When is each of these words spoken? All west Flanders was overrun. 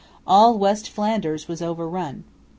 All 0.25 0.57
west 0.57 0.89
Flanders 0.89 1.47
was 1.47 1.61
overrun. 1.61 2.23